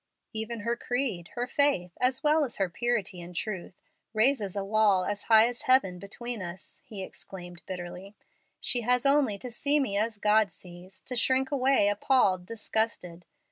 "Even 0.33 0.61
her 0.61 0.75
creed, 0.75 1.27
her 1.35 1.45
faith, 1.45 1.91
as 2.01 2.23
well 2.23 2.43
as 2.43 2.55
her 2.57 2.67
purity 2.69 3.21
and 3.21 3.35
truth, 3.35 3.75
raises 4.15 4.55
a 4.55 4.63
wall 4.63 5.05
as 5.05 5.25
high 5.25 5.47
as 5.47 5.61
heaven 5.69 5.99
between 5.99 6.41
us," 6.41 6.81
he 6.87 7.03
exclaimed, 7.03 7.61
bitterly. 7.67 8.15
"She 8.59 8.81
has 8.81 9.05
only 9.05 9.37
to 9.37 9.51
see 9.51 9.79
me 9.79 9.97
as 9.99 10.17
God 10.17 10.51
sees, 10.51 11.01
to 11.01 11.15
shrink 11.15 11.51
away 11.51 11.87
appalled, 11.87 12.47
disgusted. 12.47 13.25